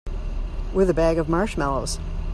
[0.73, 1.99] With a bag of marshmallows.